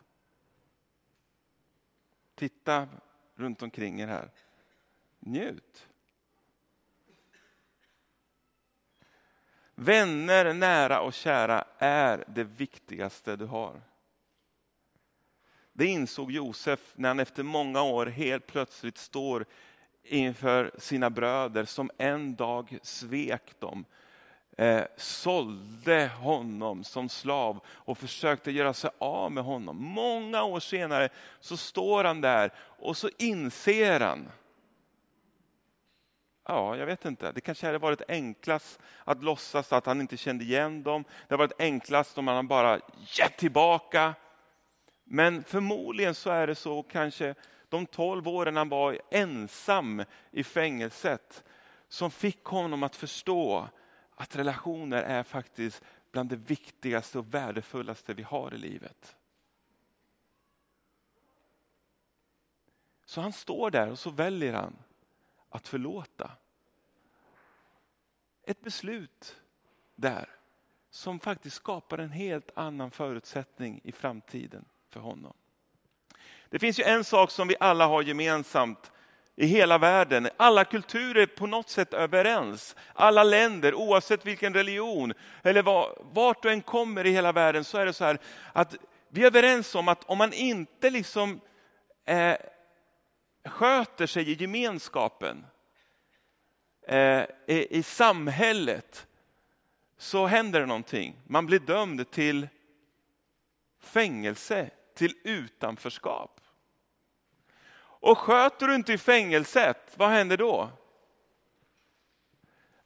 Titta 2.34 2.88
runt 3.34 3.62
omkring 3.62 4.00
er 4.00 4.06
här. 4.06 4.30
Njut. 5.20 5.88
Vänner, 9.74 10.54
nära 10.54 11.00
och 11.00 11.14
kära 11.14 11.64
är 11.78 12.24
det 12.28 12.44
viktigaste 12.44 13.36
du 13.36 13.44
har. 13.44 13.82
Det 15.72 15.86
insåg 15.86 16.30
Josef 16.30 16.92
när 16.96 17.08
han 17.08 17.20
efter 17.20 17.42
många 17.42 17.82
år 17.82 18.06
helt 18.06 18.46
plötsligt 18.46 18.98
står 18.98 19.44
inför 20.02 20.70
sina 20.78 21.10
bröder 21.10 21.64
som 21.64 21.90
en 21.98 22.34
dag 22.34 22.78
svek 22.82 23.60
dem. 23.60 23.84
Eh, 24.56 24.84
sålde 24.96 26.10
honom 26.20 26.84
som 26.84 27.08
slav 27.08 27.60
och 27.66 27.98
försökte 27.98 28.50
göra 28.50 28.74
sig 28.74 28.90
av 28.98 29.32
med 29.32 29.44
honom. 29.44 29.76
Många 29.76 30.44
år 30.44 30.60
senare 30.60 31.08
så 31.40 31.56
står 31.56 32.04
han 32.04 32.20
där 32.20 32.52
och 32.58 32.96
så 32.96 33.10
inser 33.18 34.00
han 34.00 34.28
Ja, 36.44 36.76
jag 36.76 36.86
vet 36.86 37.04
inte. 37.04 37.32
Det 37.32 37.40
kanske 37.40 37.66
hade 37.66 37.78
varit 37.78 38.02
enklast 38.08 38.80
att 39.04 39.24
låtsas 39.24 39.72
att 39.72 39.86
han 39.86 40.00
inte 40.00 40.16
kände 40.16 40.44
igen 40.44 40.82
dem. 40.82 41.02
Det 41.02 41.34
hade 41.34 41.46
varit 41.46 41.60
enklast 41.60 42.18
om 42.18 42.28
han 42.28 42.48
bara 42.48 42.80
gett 43.18 43.36
tillbaka. 43.36 44.14
Men 45.04 45.44
förmodligen 45.44 46.14
så 46.14 46.30
är 46.30 46.46
det 46.46 46.54
så 46.54 46.82
kanske 46.82 47.34
de 47.68 47.86
tolv 47.86 48.28
åren 48.28 48.56
han 48.56 48.68
var 48.68 48.98
ensam 49.10 50.04
i 50.30 50.44
fängelset 50.44 51.44
som 51.88 52.10
fick 52.10 52.44
honom 52.44 52.82
att 52.82 52.96
förstå 52.96 53.68
att 54.22 54.36
relationer 54.36 55.02
är 55.02 55.22
faktiskt 55.22 55.82
bland 56.10 56.28
det 56.28 56.36
viktigaste 56.36 57.18
och 57.18 57.34
värdefullaste 57.34 58.14
vi 58.14 58.22
har 58.22 58.54
i 58.54 58.58
livet. 58.58 59.16
Så 63.04 63.20
han 63.20 63.32
står 63.32 63.70
där 63.70 63.90
och 63.90 63.98
så 63.98 64.10
väljer 64.10 64.52
han 64.52 64.76
att 65.48 65.68
förlåta. 65.68 66.30
Ett 68.42 68.60
beslut 68.60 69.36
där 69.94 70.28
som 70.90 71.20
faktiskt 71.20 71.56
skapar 71.56 71.98
en 71.98 72.10
helt 72.10 72.50
annan 72.54 72.90
förutsättning 72.90 73.80
i 73.84 73.92
framtiden 73.92 74.64
för 74.88 75.00
honom. 75.00 75.34
Det 76.48 76.58
finns 76.58 76.78
ju 76.78 76.84
en 76.84 77.04
sak 77.04 77.30
som 77.30 77.48
vi 77.48 77.56
alla 77.60 77.86
har 77.86 78.02
gemensamt 78.02 78.92
i 79.36 79.46
hela 79.46 79.78
världen. 79.78 80.28
Alla 80.36 80.64
kulturer 80.64 81.22
är 81.22 81.26
på 81.26 81.46
något 81.46 81.68
sätt 81.68 81.94
överens. 81.94 82.76
Alla 82.94 83.24
länder, 83.24 83.74
oavsett 83.74 84.26
vilken 84.26 84.54
religion 84.54 85.12
eller 85.42 85.62
vart 86.14 86.42
du 86.42 86.50
än 86.50 86.62
kommer 86.62 87.06
i 87.06 87.10
hela 87.10 87.32
världen 87.32 87.64
så 87.64 87.78
är 87.78 87.86
det 87.86 87.92
så 87.92 88.04
här 88.04 88.18
att 88.52 88.76
vi 89.08 89.22
är 89.22 89.26
överens 89.26 89.74
om 89.74 89.88
att 89.88 90.04
om 90.04 90.18
man 90.18 90.32
inte 90.32 90.90
liksom 90.90 91.40
eh, 92.04 92.36
sköter 93.44 94.06
sig 94.06 94.30
i 94.30 94.34
gemenskapen, 94.34 95.46
eh, 96.88 97.24
i, 97.46 97.78
i 97.78 97.82
samhället, 97.82 99.06
så 99.98 100.26
händer 100.26 100.60
det 100.60 100.66
någonting. 100.66 101.16
Man 101.26 101.46
blir 101.46 101.58
dömd 101.58 102.10
till 102.10 102.48
fängelse, 103.80 104.70
till 104.94 105.14
utanförskap. 105.24 106.41
Och 108.02 108.18
sköter 108.18 108.66
du 108.66 108.74
inte 108.74 108.92
i 108.92 108.98
fängelset, 108.98 109.92
vad 109.94 110.08
händer 110.08 110.36
då? 110.36 110.70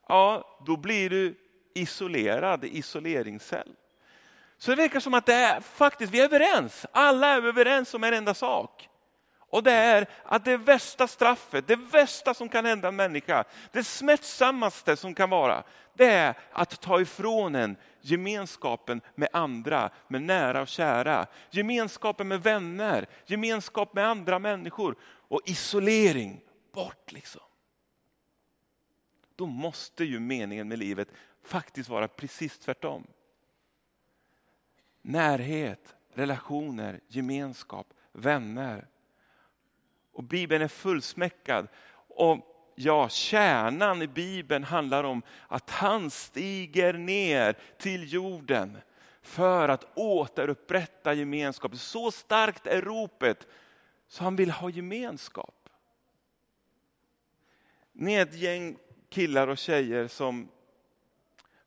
Ja, 0.08 0.58
då 0.66 0.76
blir 0.76 1.10
du 1.10 1.38
isolerad, 1.74 2.64
isoleringscell. 2.64 3.74
Så 4.58 4.70
det 4.70 4.76
verkar 4.76 5.00
som 5.00 5.14
att 5.14 5.26
det 5.26 5.34
är 5.34 5.60
faktiskt, 5.60 6.12
vi 6.12 6.20
är 6.20 6.24
överens. 6.24 6.86
Alla 6.92 7.28
är 7.28 7.42
överens 7.42 7.94
om 7.94 8.04
en 8.04 8.14
enda 8.14 8.34
sak. 8.34 8.88
Och 9.50 9.62
det 9.62 9.72
är 9.72 10.06
att 10.24 10.44
det 10.44 10.56
värsta 10.56 11.08
straffet, 11.08 11.66
det 11.66 11.76
värsta 11.76 12.34
som 12.34 12.48
kan 12.48 12.64
hända 12.64 12.88
en 12.88 12.96
människa, 12.96 13.44
det 13.72 13.84
smärtsammaste 13.84 14.96
som 14.96 15.14
kan 15.14 15.30
vara, 15.30 15.64
det 15.94 16.06
är 16.06 16.34
att 16.52 16.80
ta 16.80 17.00
ifrån 17.00 17.54
en 17.54 17.76
gemenskapen 18.00 19.00
med 19.14 19.28
andra, 19.32 19.90
med 20.08 20.22
nära 20.22 20.60
och 20.60 20.68
kära. 20.68 21.26
Gemenskapen 21.50 22.28
med 22.28 22.42
vänner, 22.42 23.06
gemenskap 23.26 23.94
med 23.94 24.06
andra 24.06 24.38
människor 24.38 24.96
och 25.02 25.40
isolering 25.44 26.40
bort 26.72 27.12
liksom. 27.12 27.42
Då 29.36 29.46
måste 29.46 30.04
ju 30.04 30.20
meningen 30.20 30.68
med 30.68 30.78
livet 30.78 31.08
faktiskt 31.42 31.88
vara 31.88 32.08
precis 32.08 32.58
tvärtom. 32.58 33.06
Närhet, 35.02 35.94
relationer, 36.14 37.00
gemenskap, 37.08 37.86
vänner. 38.12 38.88
Och 40.16 40.24
Bibeln 40.24 40.62
är 40.62 40.68
fullsmäckad. 40.68 41.68
Och 42.08 42.38
ja, 42.74 43.08
kärnan 43.08 44.02
i 44.02 44.06
Bibeln 44.06 44.64
handlar 44.64 45.04
om 45.04 45.22
att 45.48 45.70
han 45.70 46.10
stiger 46.10 46.92
ner 46.92 47.56
till 47.78 48.12
jorden 48.12 48.78
för 49.22 49.68
att 49.68 49.86
återupprätta 49.94 51.14
gemenskap. 51.14 51.76
Så 51.76 52.10
starkt 52.10 52.66
är 52.66 52.82
ropet 52.82 53.46
så 54.08 54.24
han 54.24 54.36
vill 54.36 54.50
ha 54.50 54.70
gemenskap. 54.70 55.68
Ni 57.92 58.14
är 58.14 58.22
ett 58.22 58.34
gäng 58.34 58.78
killar 59.08 59.48
och 59.48 59.58
tjejer 59.58 60.08
som 60.08 60.48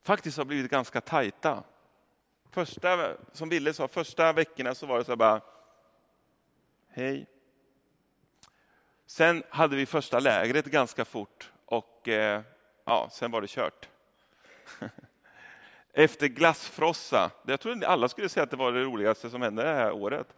faktiskt 0.01 0.37
har 0.37 0.45
blivit 0.45 0.71
ganska 0.71 1.01
tajta. 1.01 1.63
Första, 2.51 3.15
som 3.33 3.49
Ville 3.49 3.73
sa, 3.73 3.87
första 3.87 4.33
veckorna 4.33 4.75
så 4.75 4.85
var 4.85 4.97
det 4.97 5.05
så 5.05 5.15
bara, 5.15 5.41
hej, 6.87 7.27
Sen 9.09 9.43
hade 9.49 9.75
vi 9.75 9.85
första 9.85 10.19
lägret 10.19 10.65
ganska 10.65 11.05
fort 11.05 11.51
och 11.65 12.07
eh, 12.07 12.41
ja, 12.85 13.09
sen 13.11 13.31
var 13.31 13.41
det 13.41 13.47
kört. 13.47 13.89
Efter 15.93 16.27
glassfrossa, 16.27 17.31
jag 17.45 17.59
tror 17.59 17.83
alla 17.83 18.09
skulle 18.09 18.29
säga 18.29 18.43
att 18.43 18.51
det 18.51 18.57
var 18.57 18.71
det 18.71 18.83
roligaste 18.83 19.29
som 19.29 19.41
hände 19.41 19.63
det 19.63 19.73
här 19.73 19.91
året. 19.91 20.35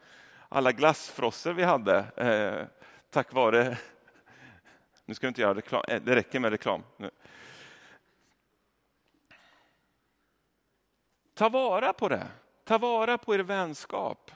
Alla 0.49 0.71
glassfrossor 0.71 1.53
vi 1.53 1.63
hade 1.63 1.97
eh, 2.15 2.67
tack 3.09 3.33
vare... 3.33 3.77
Nu 5.05 5.13
ska 5.13 5.27
vi 5.27 5.29
inte 5.29 5.41
göra 5.41 5.55
reklam, 5.55 5.83
eh, 5.87 6.01
det 6.01 6.15
räcker 6.15 6.39
med 6.39 6.51
reklam. 6.51 6.83
Nu. 6.97 7.11
Ta 11.33 11.49
vara 11.49 11.93
på 11.93 12.09
det. 12.09 12.27
Ta 12.63 12.77
vara 12.77 13.17
på 13.17 13.35
er 13.35 13.39
vänskap. 13.39 14.31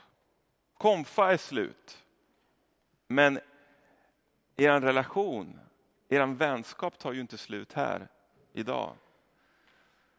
Konfa 0.78 1.32
är 1.32 1.36
slut. 1.36 2.04
Men 3.06 3.40
er 4.56 4.80
relation, 4.80 5.60
er 6.08 6.26
vänskap 6.26 6.98
tar 6.98 7.12
ju 7.12 7.20
inte 7.20 7.38
slut 7.38 7.72
här 7.72 8.08
idag. 8.52 8.96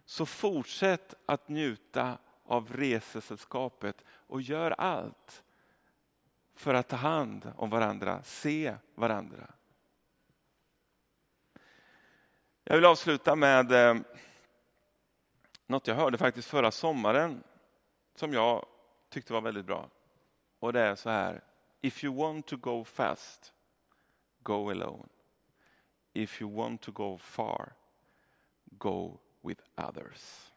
Så 0.06 0.26
fortsätt 0.26 1.14
att 1.26 1.50
njuta 1.50 2.18
av 2.44 2.74
resesällskapet 2.74 4.04
och 4.10 4.42
gör 4.42 4.72
allt 4.72 5.44
för 6.56 6.74
att 6.74 6.88
ta 6.88 6.96
hand 6.96 7.52
om 7.56 7.70
varandra, 7.70 8.24
se 8.24 8.76
varandra. 8.96 9.48
Jag 12.64 12.76
vill 12.76 12.86
avsluta 12.86 13.36
med 13.36 13.72
eh, 13.72 14.02
något 15.66 15.88
jag 15.88 15.96
hörde 15.96 16.18
faktiskt 16.18 16.48
förra 16.48 16.72
sommaren 16.72 17.44
som 18.16 18.34
jag 18.34 18.66
tyckte 19.10 19.34
var 19.34 19.42
väldigt 19.42 19.66
bra. 19.66 19.90
Och 20.60 20.74
det 20.74 20.82
är 20.82 20.96
så 20.96 21.10
här. 21.10 21.44
If 21.82 22.04
you 22.04 22.16
want 22.16 22.48
to 22.48 22.58
go 22.58 22.84
fast 22.84 23.54
go 24.48 24.70
alone. 24.70 25.10
If 26.14 26.42
you 26.42 26.56
want 26.56 26.82
to 26.82 26.92
go 26.92 27.18
far, 27.18 27.74
go 28.66 29.20
with 29.42 29.62
others. 29.76 30.54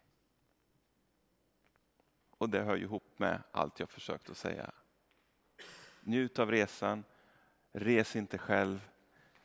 Och 2.31 2.51
det 2.51 2.63
hör 2.63 2.77
ju 2.77 2.83
ihop 2.83 3.19
med 3.19 3.43
allt 3.53 3.81
jag 3.81 3.91
försökt 3.91 4.31
att 4.31 4.37
säga. 4.37 4.71
Njut 6.01 6.39
av 6.39 6.51
resan, 6.51 7.05
res 7.73 8.17
inte 8.17 8.39
själv, 8.39 8.89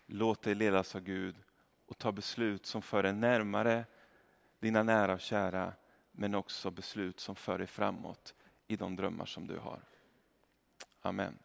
låt 0.05 0.41
dig 0.41 0.55
ledas 0.55 0.95
av 0.95 1.01
Gud 1.01 1.35
och 1.85 1.97
ta 1.97 2.11
beslut 2.11 2.65
som 2.65 2.81
för 2.81 3.03
dig 3.03 3.13
närmare 3.13 3.85
dina 4.59 4.83
nära 4.83 5.13
och 5.13 5.21
kära 5.21 5.73
men 6.11 6.35
också 6.35 6.71
beslut 6.71 7.19
som 7.19 7.35
för 7.35 7.57
dig 7.57 7.67
framåt 7.67 8.35
i 8.67 8.75
de 8.75 8.95
drömmar 8.95 9.25
som 9.25 9.47
du 9.47 9.57
har. 9.57 9.81
Amen. 11.01 11.37